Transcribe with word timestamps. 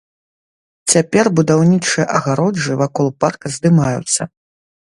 Цяпер 0.93 1.29
будаўнічыя 1.39 2.05
агароджы 2.21 2.81
вакол 2.83 3.15
парка 3.25 3.47
здымаюцца. 3.59 4.21